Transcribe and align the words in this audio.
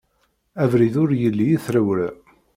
Abrid 0.63 0.95
ur 1.03 1.09
yelli 1.21 1.45
i 1.55 1.57
trewla. 1.65 2.09